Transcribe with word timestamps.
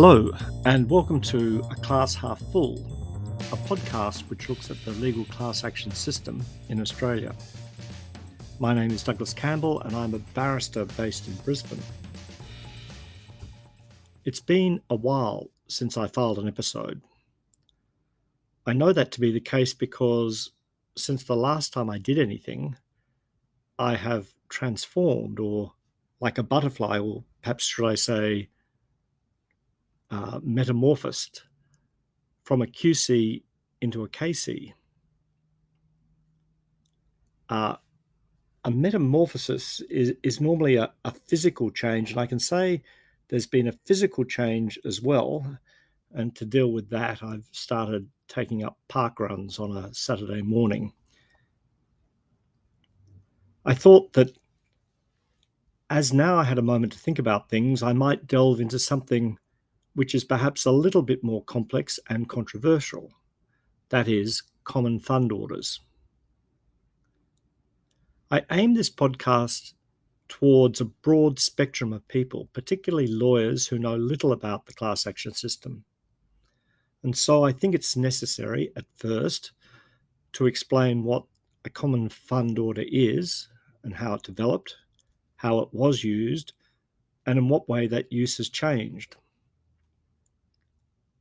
Hello, 0.00 0.30
and 0.64 0.88
welcome 0.88 1.20
to 1.22 1.60
A 1.72 1.74
Class 1.74 2.14
Half 2.14 2.38
Full, 2.52 2.76
a 3.50 3.56
podcast 3.56 4.30
which 4.30 4.48
looks 4.48 4.70
at 4.70 4.76
the 4.84 4.92
legal 4.92 5.24
class 5.24 5.64
action 5.64 5.90
system 5.90 6.40
in 6.68 6.80
Australia. 6.80 7.34
My 8.60 8.72
name 8.72 8.92
is 8.92 9.02
Douglas 9.02 9.34
Campbell, 9.34 9.80
and 9.80 9.96
I'm 9.96 10.14
a 10.14 10.20
barrister 10.20 10.84
based 10.84 11.26
in 11.26 11.34
Brisbane. 11.44 11.82
It's 14.24 14.38
been 14.38 14.82
a 14.88 14.94
while 14.94 15.50
since 15.66 15.96
I 15.96 16.06
filed 16.06 16.38
an 16.38 16.46
episode. 16.46 17.02
I 18.64 18.74
know 18.74 18.92
that 18.92 19.10
to 19.10 19.20
be 19.20 19.32
the 19.32 19.40
case 19.40 19.74
because 19.74 20.52
since 20.96 21.24
the 21.24 21.34
last 21.34 21.72
time 21.72 21.90
I 21.90 21.98
did 21.98 22.20
anything, 22.20 22.76
I 23.80 23.96
have 23.96 24.28
transformed, 24.48 25.40
or 25.40 25.72
like 26.20 26.38
a 26.38 26.44
butterfly, 26.44 27.00
or 27.00 27.24
perhaps 27.42 27.64
should 27.64 27.88
I 27.88 27.96
say, 27.96 28.50
uh, 30.10 30.40
metamorphosed 30.42 31.42
from 32.44 32.62
a 32.62 32.66
QC 32.66 33.42
into 33.80 34.04
a 34.04 34.08
KC. 34.08 34.72
Uh, 37.48 37.76
a 38.64 38.70
metamorphosis 38.70 39.80
is, 39.88 40.14
is 40.22 40.40
normally 40.40 40.76
a, 40.76 40.92
a 41.04 41.12
physical 41.12 41.70
change, 41.70 42.10
and 42.10 42.20
I 42.20 42.26
can 42.26 42.38
say 42.38 42.82
there's 43.28 43.46
been 43.46 43.68
a 43.68 43.78
physical 43.84 44.24
change 44.24 44.78
as 44.84 45.00
well. 45.00 45.58
And 46.12 46.34
to 46.36 46.44
deal 46.44 46.72
with 46.72 46.88
that, 46.90 47.22
I've 47.22 47.46
started 47.52 48.08
taking 48.28 48.64
up 48.64 48.78
park 48.88 49.20
runs 49.20 49.58
on 49.58 49.76
a 49.76 49.92
Saturday 49.92 50.42
morning. 50.42 50.92
I 53.64 53.74
thought 53.74 54.14
that 54.14 54.36
as 55.90 56.12
now 56.12 56.36
I 56.36 56.44
had 56.44 56.58
a 56.58 56.62
moment 56.62 56.92
to 56.92 56.98
think 56.98 57.18
about 57.18 57.48
things, 57.48 57.82
I 57.82 57.92
might 57.92 58.26
delve 58.26 58.60
into 58.60 58.78
something 58.78 59.38
which 59.98 60.14
is 60.14 60.22
perhaps 60.22 60.64
a 60.64 60.70
little 60.70 61.02
bit 61.02 61.24
more 61.24 61.42
complex 61.42 61.98
and 62.08 62.28
controversial. 62.28 63.10
That 63.88 64.06
is, 64.06 64.44
common 64.62 65.00
fund 65.00 65.32
orders. 65.32 65.80
I 68.30 68.42
aim 68.52 68.74
this 68.74 68.90
podcast 68.90 69.72
towards 70.28 70.80
a 70.80 70.84
broad 70.84 71.40
spectrum 71.40 71.92
of 71.92 72.06
people, 72.06 72.48
particularly 72.52 73.08
lawyers 73.08 73.66
who 73.66 73.76
know 73.80 73.96
little 73.96 74.30
about 74.30 74.66
the 74.66 74.72
class 74.72 75.04
action 75.04 75.34
system. 75.34 75.82
And 77.02 77.18
so 77.18 77.42
I 77.42 77.50
think 77.50 77.74
it's 77.74 77.96
necessary 77.96 78.70
at 78.76 78.84
first 78.94 79.50
to 80.34 80.46
explain 80.46 81.02
what 81.02 81.24
a 81.64 81.70
common 81.70 82.08
fund 82.08 82.56
order 82.60 82.84
is 82.86 83.48
and 83.82 83.96
how 83.96 84.14
it 84.14 84.22
developed, 84.22 84.76
how 85.34 85.58
it 85.58 85.70
was 85.72 86.04
used, 86.04 86.52
and 87.26 87.36
in 87.36 87.48
what 87.48 87.68
way 87.68 87.88
that 87.88 88.12
use 88.12 88.36
has 88.36 88.48
changed 88.48 89.16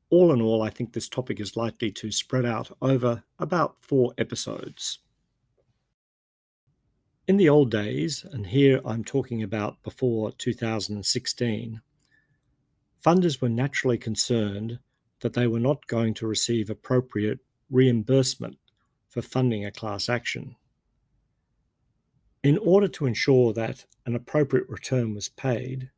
all 0.10 0.32
in 0.32 0.42
all, 0.42 0.62
I 0.62 0.70
think 0.70 0.94
this 0.94 1.10
topic 1.10 1.40
is 1.40 1.58
likely 1.58 1.92
to 1.92 2.12
spread 2.12 2.46
out 2.46 2.72
over 2.82 3.24
about 3.40 3.76
four 3.82 4.14
episodes. 4.18 5.00
In 7.28 7.36
the 7.36 7.50
old 7.50 7.70
days, 7.70 8.26
and 8.32 8.48
here 8.48 8.80
I'm 8.86 9.04
talking 9.04 9.44
about 9.44 9.84
before 9.84 10.32
2016, 10.32 11.82
funders 13.06 13.42
were 13.42 13.50
naturally 13.50 13.98
concerned 13.98 14.80
that 15.20 15.34
they 15.34 15.48
were 15.48 15.60
not 15.60 15.88
going 15.88 16.14
to 16.16 16.28
receive 16.28 16.70
appropriate 16.70 17.40
reimbursement 17.70 18.58
for 19.10 19.22
funding 19.22 19.66
a 19.66 19.72
class 19.72 20.08
action. 20.08 20.56
In 22.44 22.58
order 22.60 22.88
to 22.88 23.06
ensure 23.08 23.52
that 23.54 23.86
an 24.06 24.16
appropriate 24.16 24.70
return 24.70 25.14
was 25.14 25.28
paid, 25.28 25.90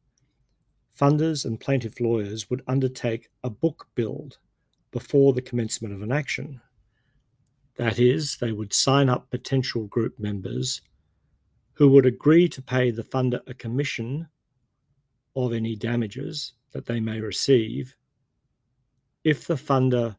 funders 1.00 1.46
and 1.46 1.60
plaintiff 1.60 2.00
lawyers 2.00 2.50
would 2.50 2.64
undertake 2.68 3.30
a 3.44 3.50
book 3.50 3.88
build 3.96 4.38
before 4.92 5.34
the 5.34 5.42
commencement 5.42 5.94
of 5.94 6.02
an 6.02 6.12
action. 6.12 6.60
That 7.78 8.00
is, 8.00 8.38
they 8.38 8.52
would 8.52 8.74
sign 8.74 9.08
up 9.08 9.30
potential 9.30 9.88
group 9.88 10.20
members 10.20 10.82
who 11.74 11.88
would 11.90 12.06
agree 12.06 12.50
to 12.50 12.62
pay 12.62 12.92
the 12.92 13.04
funder 13.04 13.40
a 13.48 13.54
commission 13.54 14.28
of 15.36 15.54
any 15.54 15.76
damages 15.76 16.54
that 16.74 16.86
they 16.86 17.00
may 17.00 17.22
receive 17.22 17.96
if 19.24 19.48
the 19.48 19.56
funder 19.56 20.18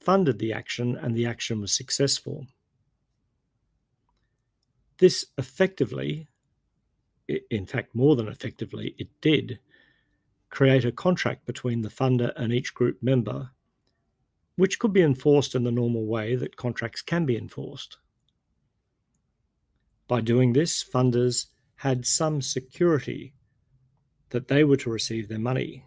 funded 0.00 0.38
the 0.38 0.52
action 0.52 0.96
and 0.96 1.16
the 1.16 1.26
action 1.26 1.60
was 1.60 1.72
successful. 1.72 2.46
This 4.98 5.26
effectively, 5.38 6.28
in 7.50 7.66
fact, 7.66 7.94
more 7.94 8.16
than 8.16 8.28
effectively, 8.28 8.94
it 8.98 9.08
did 9.20 9.58
create 10.52 10.84
a 10.84 10.92
contract 10.92 11.46
between 11.46 11.80
the 11.80 11.88
funder 11.88 12.30
and 12.36 12.52
each 12.52 12.74
group 12.74 13.02
member, 13.02 13.50
which 14.56 14.78
could 14.78 14.92
be 14.92 15.00
enforced 15.00 15.54
in 15.54 15.64
the 15.64 15.72
normal 15.72 16.04
way 16.04 16.36
that 16.36 16.58
contracts 16.58 17.00
can 17.00 17.24
be 17.24 17.38
enforced. 17.38 17.96
By 20.06 20.20
doing 20.20 20.52
this, 20.52 20.84
funders 20.84 21.46
had 21.76 22.04
some 22.04 22.42
security 22.42 23.32
that 24.28 24.48
they 24.48 24.62
were 24.62 24.76
to 24.76 24.90
receive 24.90 25.26
their 25.26 25.38
money. 25.38 25.86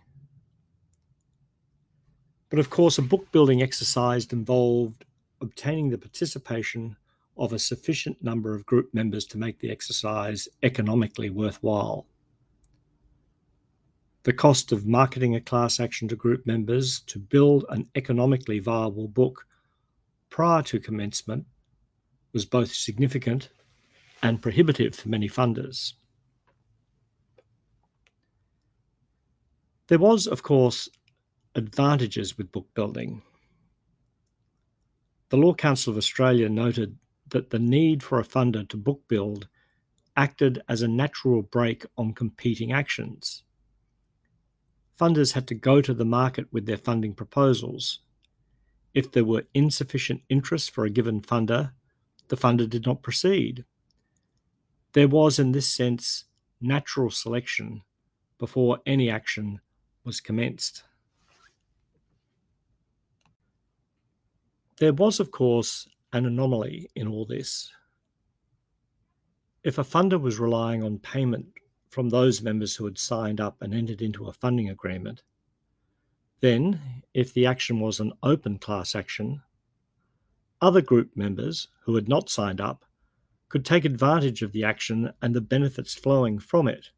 But 2.50 2.58
of 2.58 2.72
course, 2.72 2.98
a 2.98 3.04
book 3.04 3.32
building 3.32 3.62
exercise 3.62 4.26
involved 4.34 5.06
obtaining 5.42 5.92
the 5.92 6.00
participation 6.00 6.98
of 7.38 7.54
a 7.54 7.60
sufficient 7.60 8.24
number 8.24 8.56
of 8.56 8.66
group 8.66 8.92
members 8.96 9.26
to 9.26 9.38
make 9.38 9.60
the 9.60 9.70
exercise 9.70 10.48
economically 10.64 11.30
worthwhile. 11.30 12.08
The 14.26 14.34
cost 14.34 14.72
of 14.72 14.88
marketing 14.88 15.36
a 15.36 15.40
class 15.40 15.80
action 15.80 16.08
to 16.08 16.16
group 16.16 16.48
members 16.48 17.02
to 17.02 17.20
build 17.20 17.64
an 17.70 17.88
economically 17.94 18.58
viable 18.58 19.08
book 19.08 19.46
prior 20.32 20.64
to 20.64 20.80
commencement 20.80 21.46
was 22.34 22.44
both 22.44 22.74
significant 22.74 23.50
and 24.24 24.42
prohibitive 24.42 24.96
for 24.96 25.10
many 25.10 25.30
funders. 25.30 25.94
There 29.90 30.00
was, 30.00 30.26
of 30.26 30.42
course, 30.42 30.90
advantages 31.54 32.36
with 32.36 32.52
book 32.52 32.68
building. 32.74 33.22
The 35.30 35.38
Law 35.38 35.54
Council 35.54 35.92
of 35.92 35.98
Australia 35.98 36.50
noted 36.50 36.98
that 37.30 37.52
the 37.52 37.60
need 37.60 38.02
for 38.02 38.20
a 38.20 38.26
funder 38.26 38.68
to 38.70 38.76
book 38.78 39.04
build 39.08 39.48
acted 40.18 40.64
as 40.68 40.82
a 40.82 40.88
natural 40.88 41.44
brake 41.44 41.86
on 41.96 42.12
competing 42.12 42.72
actions 42.72 43.44
funders 45.00 45.34
had 45.34 45.48
to 45.48 45.56
go 45.56 45.82
to 45.82 45.94
the 45.94 46.06
market 46.06 46.48
with 46.52 46.66
their 46.66 46.78
funding 46.78 47.14
proposals. 47.14 48.00
If 48.94 49.12
there 49.12 49.26
were 49.26 49.44
insufficient 49.54 50.22
interest 50.30 50.72
for 50.72 50.86
a 50.86 50.90
given 50.90 51.22
funder, 51.22 51.72
the 52.30 52.38
funder 52.38 52.70
did 52.70 52.86
not 52.86 53.04
proceed. 53.04 53.66
There 54.94 55.08
was, 55.08 55.38
in 55.38 55.52
this 55.52 55.70
sense, 55.70 56.26
natural 56.62 57.12
selection 57.12 57.82
before 58.40 58.80
any 58.86 59.10
action 59.10 59.60
was 60.04 60.22
commenced. 60.22 60.84
There 64.78 64.94
was, 64.94 65.20
of 65.20 65.32
course, 65.32 65.88
an 66.14 66.26
anomaly 66.26 66.90
in 66.96 67.08
all 67.08 67.26
this. 67.26 67.72
If 69.64 69.78
a 69.78 69.84
funder 69.84 70.20
was 70.20 70.40
relying 70.40 70.84
on 70.84 71.00
payment 71.00 71.48
from 71.96 72.10
those 72.10 72.42
members 72.42 72.76
who 72.76 72.84
had 72.84 72.98
signed 72.98 73.40
up 73.40 73.62
and 73.62 73.74
entered 73.74 74.02
into 74.02 74.26
a 74.26 74.34
funding 74.34 74.70
agreement. 74.70 75.24
Then, 76.42 77.04
if 77.14 77.34
the 77.34 77.46
action 77.46 77.80
was 77.80 78.02
an 78.02 78.12
open 78.22 78.58
class 78.60 78.96
action, 78.96 79.42
other 80.60 80.82
group 80.82 81.16
members 81.16 81.70
who 81.86 81.96
had 81.96 82.10
not 82.10 82.30
signed 82.30 82.60
up 82.60 82.84
could 83.48 83.64
take 83.64 83.86
advantage 83.86 84.42
of 84.42 84.52
the 84.52 84.66
action 84.66 85.14
and 85.22 85.34
the 85.34 85.40
benefits 85.40 85.94
flowing 85.94 86.38
from 86.38 86.68
it. 86.68 86.90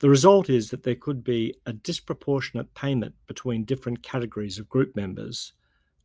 The 0.00 0.10
result 0.10 0.50
is 0.50 0.70
that 0.70 0.82
there 0.82 0.96
could 0.96 1.22
be 1.22 1.54
a 1.64 1.72
disproportionate 1.72 2.74
payment 2.74 3.14
between 3.28 3.62
different 3.62 4.02
categories 4.02 4.58
of 4.58 4.68
group 4.68 4.96
members, 4.96 5.52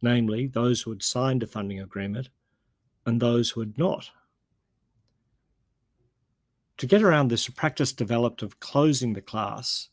namely 0.03 0.45
those 0.45 0.83
who 0.83 0.91
had 0.91 1.01
signed 1.01 1.41
a 1.41 1.47
funding 1.47 1.79
agreement 1.79 2.29
and 3.03 3.19
those 3.19 3.49
who 3.49 3.61
had 3.61 3.79
not. 3.79 4.11
To 6.77 6.85
get 6.85 7.01
around 7.01 7.29
this, 7.29 7.47
a 7.47 7.51
practice 7.51 7.91
developed 7.91 8.43
of 8.43 8.59
closing 8.59 9.13
the 9.13 9.21
class 9.21 9.89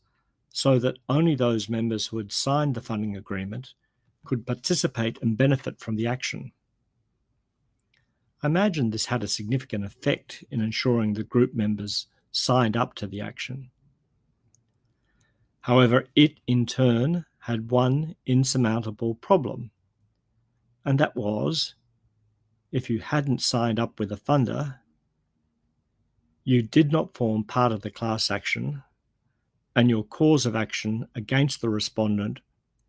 so 0.49 0.77
that 0.79 0.99
only 1.09 1.35
those 1.35 1.67
members 1.67 2.07
who 2.07 2.17
had 2.17 2.31
signed 2.31 2.75
the 2.75 2.81
funding 2.81 3.17
agreement 3.17 3.73
could 4.23 4.45
participate 4.45 5.19
and 5.21 5.37
benefit 5.37 5.79
from 5.79 5.95
the 5.95 6.07
action. 6.07 6.51
I 8.43 8.47
imagine 8.47 8.89
this 8.89 9.07
had 9.07 9.23
a 9.23 9.27
significant 9.27 9.83
effect 9.83 10.43
in 10.51 10.61
ensuring 10.61 11.13
the 11.13 11.23
group 11.23 11.55
members 11.55 12.07
signed 12.31 12.77
up 12.77 12.93
to 12.95 13.07
the 13.07 13.21
action. 13.21 13.71
However, 15.61 16.05
it 16.15 16.39
in 16.45 16.67
turn 16.67 17.25
had 17.39 17.71
one 17.71 18.15
insurmountable 18.25 19.15
problem, 19.15 19.71
and 20.83 20.99
that 20.99 21.15
was 21.15 21.73
if 22.71 22.89
you 22.89 22.99
hadn't 22.99 23.41
signed 23.41 23.79
up 23.79 23.99
with 23.99 24.11
a 24.11 24.17
funder, 24.17 24.79
you 26.45 26.61
did 26.61 26.91
not 26.91 27.15
form 27.15 27.43
part 27.43 27.71
of 27.71 27.81
the 27.81 27.89
class 27.89 28.31
action, 28.31 28.83
and 29.75 29.89
your 29.89 30.03
cause 30.03 30.45
of 30.45 30.55
action 30.55 31.07
against 31.15 31.59
the 31.59 31.69
respondent 31.69 32.39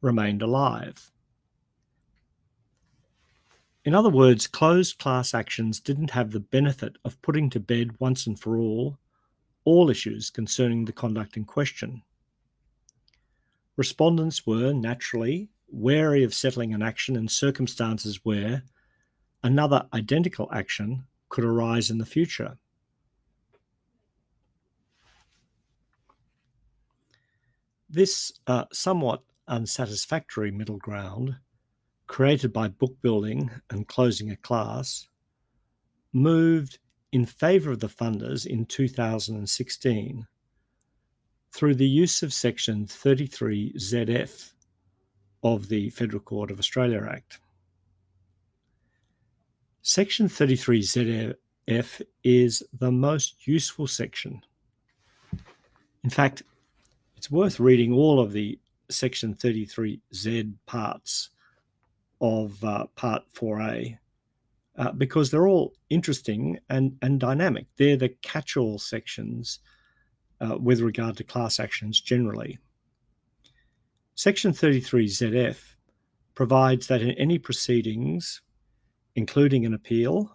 remained 0.01 0.43
alive. 0.43 1.11
In 3.83 3.95
other 3.95 4.11
words, 4.11 4.47
closed 4.47 4.99
class 4.99 5.33
actions 5.33 5.81
didn't 5.81 6.11
have 6.11 6.31
the 6.33 6.41
benefit 6.41 6.97
of 7.05 7.21
putting 7.23 7.49
to 7.51 7.61
bed 7.61 7.99
once 7.99 8.27
and 8.27 8.39
for 8.39 8.57
all 8.57 8.99
all 9.65 9.91
issues 9.91 10.31
concerning 10.31 10.85
the 10.85 10.93
conduct 10.93 11.37
in 11.37 11.45
question. 11.45 12.03
Respondents 13.77 14.47
were 14.47 14.73
naturally 14.73 15.49
wary 15.69 16.23
of 16.23 16.33
settling 16.33 16.73
an 16.73 16.83
action 16.83 17.17
in 17.17 17.27
circumstances 17.27 18.21
where 18.23 18.63
another 19.43 19.87
identical 19.93 20.49
action 20.53 21.05
could 21.29 21.45
arise 21.45 21.91
in 21.91 21.99
the 21.99 22.07
future. 22.07 22.57
This 27.89 28.33
uh, 28.47 28.65
somewhat 28.73 29.23
unsatisfactory 29.47 30.51
middle 30.51 30.79
ground, 30.79 31.37
created 32.07 32.53
by 32.53 32.69
book 32.69 32.97
building 33.01 33.51
and 33.71 33.87
closing 33.87 34.31
a 34.31 34.37
class, 34.37 35.07
moved 36.13 36.79
in 37.13 37.25
favour 37.25 37.73
of 37.73 37.81
the 37.81 37.89
funders 37.89 38.45
in 38.45 38.67
2016 38.67 40.27
through 41.53 41.75
the 41.75 41.89
use 41.89 42.23
of 42.23 42.33
Section 42.33 42.87
33ZF 42.87 44.53
of 45.43 45.69
the 45.69 45.91
Federal 45.91 46.21
Court 46.21 46.51
of 46.51 46.59
Australia 46.59 47.07
Act. 47.09 47.39
Section 49.83 50.29
33ZF 50.29 52.03
is 52.25 52.63
the 52.77 52.91
most 52.91 53.47
useful 53.47 53.87
section. 53.87 54.43
In 56.03 56.11
fact, 56.11 56.43
it's 57.27 57.33
worth 57.33 57.59
reading 57.59 57.93
all 57.93 58.21
of 58.21 58.31
the 58.31 58.57
Section 58.89 59.35
33Z 59.35 60.53
parts 60.65 61.31
of 62.21 62.63
uh, 62.63 62.87
Part 62.95 63.25
4A 63.35 63.99
uh, 64.79 64.93
because 64.93 65.33
they're 65.33 65.49
all 65.49 65.73
interesting 65.91 66.61
and, 66.71 66.97
and 67.03 67.19
dynamic. 67.19 67.67
They're 67.79 67.97
the 67.97 68.11
catch 68.11 68.57
all 68.57 68.79
sections 68.79 69.59
uh, 70.41 70.57
with 70.57 70.81
regard 70.81 71.17
to 71.17 71.25
class 71.25 71.59
actions 71.59 72.01
generally. 72.01 72.61
Section 74.15 74.53
33ZF 74.53 75.57
provides 76.37 76.87
that 76.87 77.03
in 77.03 77.11
any 77.11 77.41
proceedings, 77.41 78.41
including 79.17 79.67
an 79.67 79.75
appeal, 79.75 80.31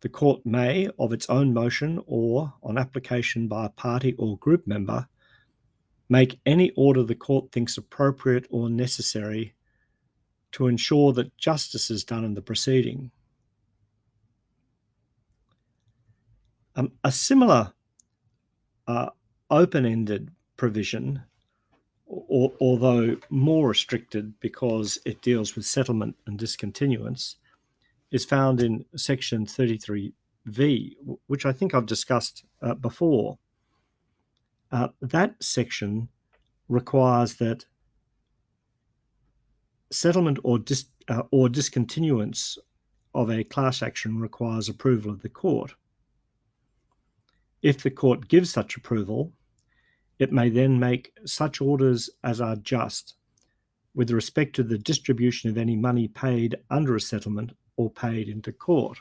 the 0.00 0.08
court 0.08 0.40
may, 0.46 0.88
of 0.98 1.12
its 1.12 1.28
own 1.28 1.52
motion 1.52 2.02
or 2.06 2.54
on 2.62 2.78
application 2.78 3.46
by 3.46 3.66
a 3.66 3.68
party 3.68 4.14
or 4.16 4.38
group 4.38 4.66
member, 4.66 5.06
make 6.08 6.38
any 6.44 6.70
order 6.76 7.02
the 7.02 7.14
court 7.14 7.52
thinks 7.52 7.76
appropriate 7.76 8.46
or 8.50 8.68
necessary 8.68 9.54
to 10.52 10.68
ensure 10.68 11.12
that 11.12 11.36
justice 11.36 11.90
is 11.90 12.04
done 12.04 12.24
in 12.24 12.34
the 12.34 12.42
proceeding. 12.42 13.10
Um, 16.76 16.92
a 17.02 17.10
similar 17.10 17.72
uh, 18.86 19.10
open 19.50 19.86
ended 19.86 20.30
provision, 20.56 21.22
or, 22.06 22.52
although 22.60 23.16
more 23.30 23.68
restricted 23.68 24.38
because 24.40 24.98
it 25.04 25.22
deals 25.22 25.56
with 25.56 25.64
settlement 25.64 26.16
and 26.26 26.38
discontinuance, 26.38 27.36
is 28.10 28.24
found 28.24 28.60
in 28.60 28.84
section 28.96 29.46
33V, 29.46 30.94
which 31.26 31.46
I 31.46 31.52
think 31.52 31.74
I've 31.74 31.86
discussed 31.86 32.44
uh, 32.62 32.74
before. 32.74 33.38
Uh, 34.72 34.88
that 35.00 35.34
section 35.42 36.08
requires 36.68 37.34
that 37.34 37.64
settlement 39.90 40.38
or, 40.42 40.58
dis, 40.58 40.86
uh, 41.08 41.22
or 41.30 41.48
discontinuance 41.48 42.58
of 43.14 43.30
a 43.30 43.44
class 43.44 43.82
action 43.82 44.18
requires 44.18 44.68
approval 44.68 45.10
of 45.10 45.22
the 45.22 45.28
court. 45.28 45.74
If 47.62 47.82
the 47.82 47.90
court 47.90 48.28
gives 48.28 48.50
such 48.50 48.76
approval, 48.76 49.32
it 50.18 50.32
may 50.32 50.48
then 50.48 50.78
make 50.78 51.12
such 51.24 51.60
orders 51.60 52.10
as 52.22 52.40
are 52.40 52.56
just 52.56 53.14
with 53.94 54.10
respect 54.10 54.56
to 54.56 54.62
the 54.62 54.78
distribution 54.78 55.48
of 55.48 55.56
any 55.56 55.76
money 55.76 56.08
paid 56.08 56.56
under 56.70 56.96
a 56.96 57.00
settlement 57.00 57.52
or 57.76 57.90
paid 57.90 58.28
into 58.28 58.52
court. 58.52 58.98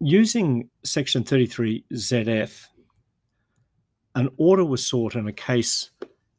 Using 0.00 0.70
Section 0.84 1.24
33ZF, 1.24 2.66
an 4.14 4.28
order 4.36 4.64
was 4.64 4.86
sought 4.86 5.16
in 5.16 5.26
a 5.26 5.32
case 5.32 5.90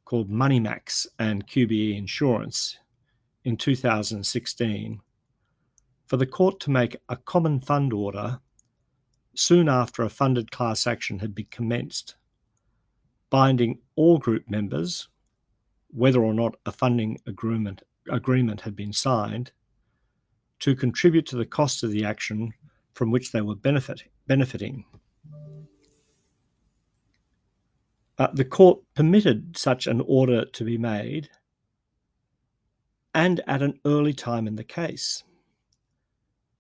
called 0.06 0.30
Moneymax 0.30 1.06
and 1.20 1.46
QBE 1.46 1.98
Insurance 1.98 2.80
in 3.44 3.58
2016 3.58 5.02
for 6.08 6.16
the 6.16 6.26
court 6.26 6.62
to 6.62 6.72
make 6.72 6.96
a 7.10 7.18
common 7.18 7.60
fund 7.60 7.92
order 7.92 8.40
soon 9.36 9.68
after 9.68 10.04
a 10.04 10.10
funded 10.10 10.52
class 10.52 10.88
action 10.88 11.20
had 11.20 11.36
been 11.36 11.48
commenced, 11.52 12.16
binding 13.30 13.80
all 13.98 14.20
group 14.20 14.50
members, 14.50 15.10
whether 15.90 16.24
or 16.24 16.34
not 16.34 16.56
a 16.66 16.72
funding 16.72 17.18
agreement, 17.28 17.84
agreement 18.10 18.62
had 18.62 18.78
been 18.78 18.94
signed, 18.94 19.52
to 20.60 20.78
contribute 20.78 21.26
to 21.26 21.36
the 21.36 21.46
cost 21.46 21.84
of 21.84 21.92
the 21.92 22.06
action 22.06 22.54
from 23.00 23.12
which 23.12 23.32
they 23.32 23.40
were 23.40 23.56
benefit, 23.56 24.04
benefiting. 24.28 24.84
Uh, 28.18 28.28
the 28.34 28.44
court 28.44 28.82
permitted 28.94 29.58
such 29.58 29.88
an 29.88 30.02
order 30.06 30.44
to 30.44 30.66
be 30.66 30.78
made 30.78 31.30
and 33.14 33.40
at 33.48 33.62
an 33.62 33.80
early 33.86 34.12
time 34.12 34.48
in 34.48 34.58
the 34.58 34.66
case. 34.66 35.24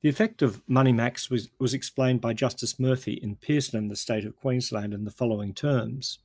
The 0.01 0.07
effect 0.07 0.41
of 0.41 0.65
Moneymax 0.65 1.29
was, 1.29 1.49
was 1.59 1.73
explained 1.73 2.21
by 2.21 2.31
Justice 2.31 2.79
Murphy 2.79 3.19
in 3.21 3.35
Pearson 3.35 3.77
and 3.77 3.91
the 3.91 3.97
State 3.97 4.23
of 4.23 4.37
Queensland 4.37 4.93
in 4.93 5.03
the 5.03 5.11
following 5.11 5.53
terms. 5.53 6.19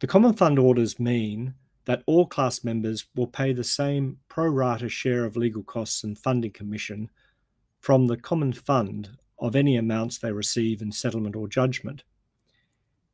The 0.00 0.08
Common 0.08 0.32
Fund 0.32 0.58
orders 0.58 0.98
mean 0.98 1.54
that 1.84 2.02
all 2.06 2.26
class 2.26 2.64
members 2.64 3.04
will 3.14 3.28
pay 3.28 3.52
the 3.52 3.62
same 3.62 4.18
pro 4.26 4.48
rata 4.48 4.88
share 4.88 5.24
of 5.24 5.36
legal 5.36 5.62
costs 5.62 6.02
and 6.02 6.18
funding 6.18 6.50
commission 6.50 7.08
from 7.80 8.06
the 8.06 8.16
Common 8.16 8.52
Fund 8.52 9.10
of 9.38 9.56
any 9.56 9.76
amounts 9.76 10.18
they 10.18 10.32
receive 10.32 10.82
in 10.82 10.92
settlement 10.92 11.34
or 11.34 11.48
judgment. 11.48 12.04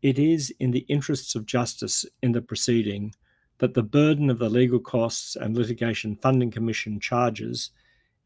It 0.02 0.18
is 0.18 0.52
in 0.60 0.72
the 0.72 0.84
interests 0.88 1.34
of 1.34 1.46
justice 1.46 2.04
in 2.22 2.32
the 2.32 2.42
proceeding 2.42 3.14
that 3.58 3.74
the 3.74 3.82
burden 3.82 4.28
of 4.28 4.38
the 4.38 4.50
legal 4.50 4.80
costs 4.80 5.36
and 5.36 5.56
litigation 5.56 6.16
funding 6.16 6.50
commission 6.50 7.00
charges 7.00 7.70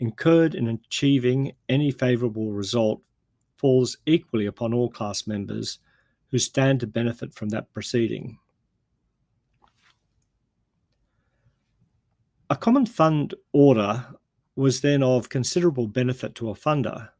incurred 0.00 0.54
in 0.54 0.66
achieving 0.66 1.52
any 1.68 1.90
favourable 1.90 2.52
result 2.52 3.02
falls 3.56 3.98
equally 4.06 4.46
upon 4.46 4.72
all 4.72 4.88
class 4.88 5.26
members 5.26 5.78
who 6.30 6.38
stand 6.38 6.80
to 6.80 6.86
benefit 6.86 7.34
from 7.34 7.50
that 7.50 7.70
proceeding. 7.72 8.38
A 12.48 12.56
common 12.56 12.86
fund 12.86 13.34
order 13.52 14.06
was 14.56 14.80
then 14.80 15.02
of 15.02 15.28
considerable 15.28 15.86
benefit 15.86 16.34
to 16.34 16.50
a 16.50 16.54
funder, 16.54 17.10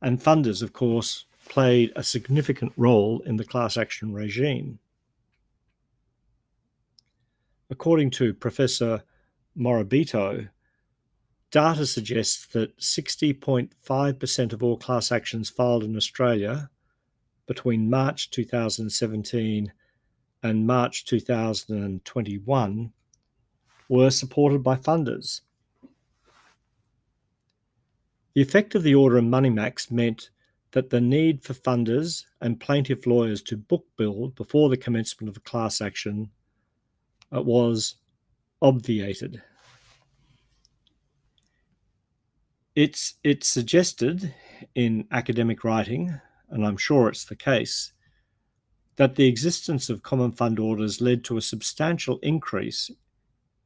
and 0.00 0.20
funders, 0.20 0.62
of 0.62 0.72
course, 0.72 1.24
played 1.48 1.92
a 1.96 2.02
significant 2.02 2.72
role 2.76 3.20
in 3.20 3.36
the 3.36 3.44
class 3.44 3.76
action 3.76 4.12
regime. 4.12 4.78
According 7.70 8.10
to 8.12 8.34
Professor 8.34 9.02
Morabito, 9.56 10.48
Data 11.50 11.86
suggests 11.86 12.46
that 12.48 12.76
60.5% 12.78 14.52
of 14.52 14.62
all 14.62 14.76
class 14.76 15.10
actions 15.10 15.48
filed 15.48 15.82
in 15.82 15.96
Australia 15.96 16.70
between 17.46 17.88
March 17.88 18.30
2017 18.30 19.72
and 20.42 20.66
March 20.66 21.06
2021 21.06 22.92
were 23.88 24.10
supported 24.10 24.62
by 24.62 24.76
funders. 24.76 25.40
The 28.38 28.42
effect 28.42 28.76
of 28.76 28.84
the 28.84 28.94
order 28.94 29.18
in 29.18 29.28
Moneymax 29.28 29.90
meant 29.90 30.30
that 30.70 30.90
the 30.90 31.00
need 31.00 31.42
for 31.42 31.54
funders 31.54 32.24
and 32.40 32.60
plaintiff 32.60 33.04
lawyers 33.04 33.42
to 33.42 33.56
book 33.56 33.86
build 33.96 34.36
before 34.36 34.68
the 34.68 34.76
commencement 34.76 35.28
of 35.28 35.36
a 35.36 35.40
class 35.40 35.80
action 35.80 36.30
uh, 37.34 37.42
was 37.42 37.96
obviated. 38.62 39.42
It's 42.76 43.14
it's 43.24 43.48
suggested 43.48 44.32
in 44.72 45.08
academic 45.10 45.64
writing, 45.64 46.20
and 46.48 46.64
I'm 46.64 46.76
sure 46.76 47.08
it's 47.08 47.24
the 47.24 47.34
case, 47.34 47.92
that 48.94 49.16
the 49.16 49.26
existence 49.26 49.90
of 49.90 50.04
common 50.04 50.30
fund 50.30 50.60
orders 50.60 51.00
led 51.00 51.24
to 51.24 51.38
a 51.38 51.42
substantial 51.42 52.20
increase 52.22 52.88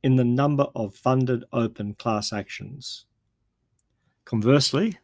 in 0.02 0.16
the 0.16 0.24
number 0.24 0.68
of 0.74 0.94
funded 0.94 1.44
open 1.52 1.92
class 1.92 2.32
actions. 2.32 3.04
Conversely, 4.32 4.98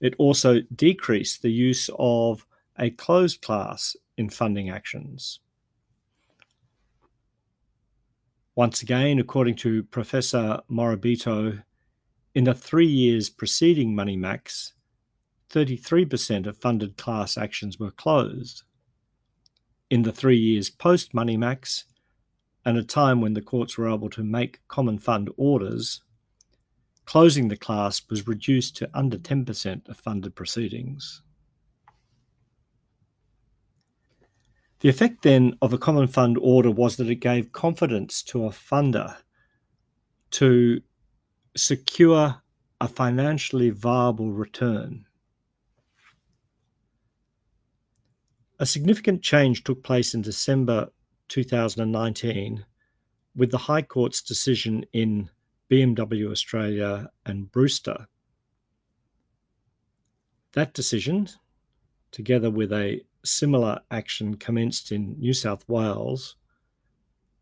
it 0.00 0.12
also 0.18 0.62
decreased 0.74 1.40
the 1.40 1.52
use 1.52 1.88
of 2.00 2.44
a 2.76 2.90
closed 2.90 3.40
class 3.40 3.94
in 4.16 4.28
funding 4.28 4.70
actions. 4.70 5.38
Once 8.56 8.82
again, 8.82 9.20
according 9.20 9.54
to 9.54 9.84
Professor 9.84 10.62
Morabito, 10.68 11.62
in 12.34 12.42
the 12.42 12.54
three 12.54 12.88
years 12.88 13.30
preceding 13.30 13.94
MoneyMax, 13.94 14.72
33% 15.48 16.48
of 16.48 16.58
funded 16.58 16.96
class 16.96 17.38
actions 17.38 17.78
were 17.78 17.92
closed. 17.92 18.64
In 19.90 20.02
the 20.02 20.10
three 20.10 20.38
years 20.38 20.70
post 20.70 21.12
MoneyMax, 21.12 21.84
and 22.64 22.76
a 22.76 22.82
time 22.82 23.20
when 23.20 23.34
the 23.34 23.42
courts 23.42 23.78
were 23.78 23.88
able 23.88 24.10
to 24.10 24.24
make 24.24 24.66
common 24.66 24.98
fund 24.98 25.30
orders, 25.36 26.02
closing 27.12 27.48
the 27.48 27.56
class 27.58 28.00
was 28.08 28.26
reduced 28.26 28.74
to 28.74 28.88
under 28.94 29.18
10% 29.18 29.86
of 29.86 29.98
funded 29.98 30.34
proceedings. 30.34 31.20
The 34.80 34.88
effect 34.88 35.20
then 35.20 35.58
of 35.60 35.74
a 35.74 35.78
common 35.78 36.06
fund 36.06 36.38
order 36.40 36.70
was 36.70 36.96
that 36.96 37.10
it 37.10 37.16
gave 37.16 37.52
confidence 37.52 38.22
to 38.22 38.46
a 38.46 38.48
funder 38.48 39.18
to 40.30 40.80
secure 41.54 42.40
a 42.80 42.88
financially 42.88 43.68
viable 43.68 44.32
return. 44.32 45.04
A 48.58 48.64
significant 48.64 49.20
change 49.20 49.64
took 49.64 49.82
place 49.82 50.14
in 50.14 50.22
December 50.22 50.88
2019 51.28 52.64
with 53.36 53.50
the 53.50 53.58
High 53.58 53.82
Court's 53.82 54.22
decision 54.22 54.86
in 54.94 55.28
BMW 55.72 56.30
Australia 56.30 57.10
and 57.24 57.50
Brewster. 57.50 58.06
That 60.52 60.74
decision, 60.74 61.28
together 62.10 62.50
with 62.50 62.72
a 62.72 63.00
similar 63.24 63.80
action 63.90 64.36
commenced 64.36 64.92
in 64.92 65.18
New 65.18 65.32
South 65.32 65.66
Wales, 65.66 66.36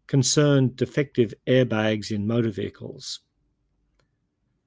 concerned 0.06 0.76
defective 0.76 1.34
airbags 1.48 2.12
in 2.12 2.24
motor 2.24 2.50
vehicles. 2.50 3.18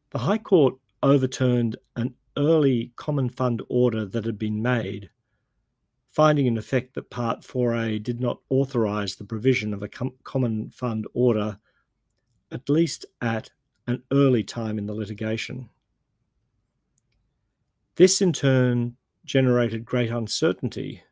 The 0.10 0.20
High 0.20 0.40
Court 0.40 0.76
overturned 1.02 1.78
an 1.96 2.16
early 2.38 2.92
common 2.98 3.30
fund 3.30 3.62
order 3.70 4.06
that 4.06 4.26
had 4.26 4.38
been 4.38 4.62
made 4.62 5.10
finding 6.14 6.46
in 6.46 6.58
effect 6.60 6.94
that 6.94 7.10
Part 7.10 7.42
4A 7.42 8.02
did 8.02 8.22
not 8.22 8.40
authorise 8.50 9.16
the 9.16 9.26
provision 9.26 9.74
of 9.74 9.82
a 9.82 9.88
com- 9.88 10.14
common 10.24 10.70
fund 10.70 11.08
order, 11.16 11.58
at 12.54 12.70
least 12.70 13.06
at 13.22 13.50
an 13.88 14.04
early 14.12 14.44
time 14.44 14.78
in 14.78 14.86
the 14.86 14.94
litigation. 14.94 15.70
This 17.96 18.22
in 18.22 18.32
turn 18.32 18.96
generated 19.26 19.86
great 19.86 20.10
uncertainty 20.10 21.04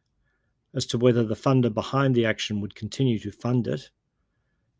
as 0.73 0.85
to 0.85 0.97
whether 0.97 1.23
the 1.23 1.35
funder 1.35 1.73
behind 1.73 2.15
the 2.15 2.25
action 2.25 2.61
would 2.61 2.75
continue 2.75 3.19
to 3.19 3.31
fund 3.31 3.67
it, 3.67 3.89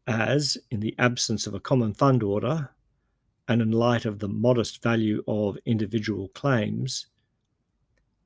as, 0.08 0.58
in 0.70 0.80
the 0.80 0.96
absence 0.98 1.46
of 1.46 1.54
a 1.54 1.60
common 1.60 1.94
fund 1.94 2.24
order, 2.24 2.70
and 3.48 3.62
in 3.62 3.72
light 3.72 4.06
of 4.06 4.20
the 4.20 4.28
modest 4.28 4.82
value 4.82 5.22
of 5.28 5.58
individual 5.66 6.30
claims, 6.30 7.08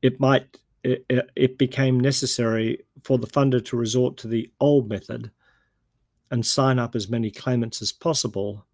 it 0.01 0.19
might 0.19 0.59
it, 0.83 1.03
it 1.35 1.57
became 1.57 1.99
necessary 1.99 2.85
for 3.03 3.17
the 3.17 3.25
funder 3.25 3.63
to 3.65 3.75
resort 3.75 4.17
to 4.17 4.27
the 4.27 4.51
old 4.59 4.87
method 4.87 5.31
and 6.31 6.45
sign 6.45 6.79
up 6.79 6.95
as 6.95 7.09
many 7.09 7.31
claimants 7.31 7.81
as 7.81 7.91
possible 7.91 8.65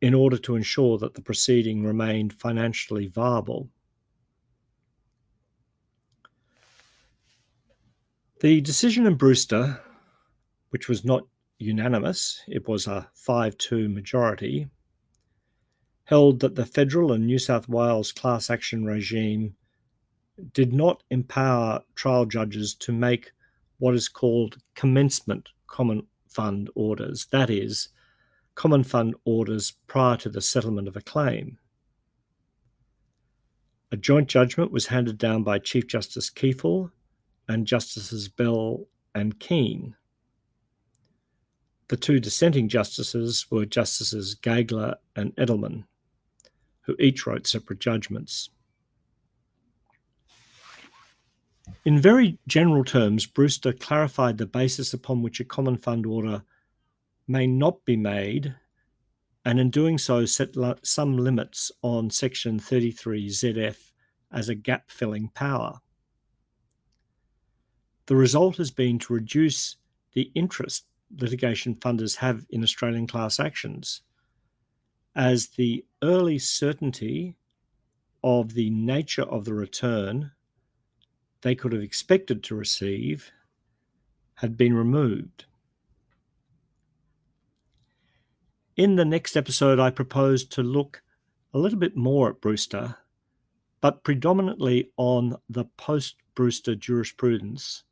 in 0.00 0.14
order 0.14 0.36
to 0.36 0.56
ensure 0.56 0.98
that 0.98 1.14
the 1.14 1.22
proceeding 1.22 1.84
remained 1.84 2.32
financially 2.32 3.06
viable. 3.06 3.68
The 8.40 8.60
decision 8.60 9.06
in 9.06 9.14
Brewster, 9.14 9.80
which 10.70 10.88
was 10.88 11.04
not 11.04 11.26
unanimous, 11.58 12.42
it 12.48 12.66
was 12.66 12.88
a 12.88 13.08
5 13.14 13.56
2 13.56 13.88
majority, 13.88 14.68
held 16.04 16.40
that 16.40 16.56
the 16.56 16.66
federal 16.66 17.12
and 17.12 17.26
New 17.26 17.38
South 17.38 17.68
Wales 17.68 18.10
class 18.10 18.50
action 18.50 18.84
regime 18.84 19.54
did 20.52 20.72
not 20.72 21.04
empower 21.10 21.84
trial 21.94 22.26
judges 22.26 22.74
to 22.74 22.90
make 22.90 23.30
what 23.78 23.94
is 23.94 24.08
called 24.08 24.56
commencement 24.74 25.50
common 25.68 26.06
fund 26.34 26.70
orders, 26.74 27.26
that 27.30 27.50
is, 27.50 27.88
common 28.54 28.84
fund 28.84 29.14
orders 29.24 29.72
prior 29.86 30.16
to 30.18 30.28
the 30.28 30.40
settlement 30.40 30.88
of 30.88 30.96
a 30.96 31.00
claim. 31.00 31.58
A 33.90 33.96
joint 33.96 34.28
judgment 34.28 34.72
was 34.72 34.86
handed 34.86 35.18
down 35.18 35.42
by 35.42 35.58
Chief 35.58 35.86
Justice 35.86 36.30
Kiefel 36.30 36.90
and 37.48 37.66
Justices 37.66 38.28
Bell 38.28 38.86
and 39.14 39.38
Keane. 39.38 39.94
The 41.88 41.96
two 41.98 42.18
dissenting 42.18 42.68
justices 42.68 43.46
were 43.50 43.66
Justices 43.66 44.34
Gageler 44.34 44.94
and 45.14 45.36
Edelman, 45.36 45.84
who 46.82 46.96
each 46.98 47.26
wrote 47.26 47.46
separate 47.46 47.80
judgments. 47.80 48.48
In 51.84 52.00
very 52.00 52.38
general 52.46 52.84
terms, 52.84 53.26
Brewster 53.26 53.72
clarified 53.72 54.38
the 54.38 54.46
basis 54.46 54.92
upon 54.94 55.22
which 55.22 55.40
a 55.40 55.44
common 55.44 55.76
fund 55.76 56.06
order 56.06 56.44
may 57.26 57.46
not 57.46 57.84
be 57.84 57.96
made, 57.96 58.54
and 59.44 59.58
in 59.58 59.70
doing 59.70 59.98
so, 59.98 60.24
set 60.24 60.54
some 60.82 61.16
limits 61.16 61.72
on 61.82 62.10
Section 62.10 62.60
33ZF 62.60 63.92
as 64.30 64.48
a 64.48 64.54
gap 64.54 64.90
filling 64.90 65.28
power. 65.28 65.80
The 68.06 68.16
result 68.16 68.56
has 68.56 68.70
been 68.70 68.98
to 69.00 69.12
reduce 69.12 69.76
the 70.14 70.30
interest 70.34 70.86
litigation 71.18 71.74
funders 71.74 72.16
have 72.16 72.46
in 72.50 72.62
Australian 72.62 73.06
class 73.06 73.38
actions, 73.38 74.02
as 75.14 75.48
the 75.48 75.84
early 76.02 76.38
certainty 76.38 77.36
of 78.24 78.54
the 78.54 78.70
nature 78.70 79.22
of 79.22 79.44
the 79.44 79.54
return 79.54 80.32
they 81.42 81.54
could 81.54 81.72
have 81.72 81.82
expected 81.82 82.42
to 82.44 82.54
receive 82.54 83.30
had 84.36 84.56
been 84.56 84.74
removed. 84.74 85.44
In 88.76 88.96
the 88.96 89.04
next 89.04 89.36
episode, 89.36 89.78
I 89.78 89.90
propose 89.90 90.44
to 90.46 90.62
look 90.62 91.02
a 91.52 91.58
little 91.58 91.78
bit 91.78 91.96
more 91.96 92.30
at 92.30 92.40
Brewster, 92.40 92.96
but 93.80 94.02
predominantly 94.02 94.90
on 94.96 95.36
the 95.48 95.66
post 95.76 96.16
Brewster 96.34 96.74
jurisprudence 96.74 97.84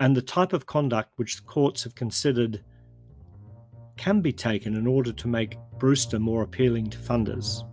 and 0.00 0.16
the 0.16 0.22
type 0.22 0.52
of 0.52 0.66
conduct 0.66 1.12
which 1.16 1.36
the 1.36 1.42
courts 1.42 1.84
have 1.84 1.94
considered 1.94 2.64
can 3.96 4.20
be 4.20 4.32
taken 4.32 4.74
in 4.74 4.86
order 4.86 5.12
to 5.12 5.28
make 5.28 5.58
Brewster 5.78 6.18
more 6.18 6.42
appealing 6.42 6.88
to 6.90 6.98
funders. 6.98 7.68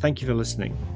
Thank 0.00 0.20
you 0.20 0.26
for 0.26 0.34
listening. 0.34 0.93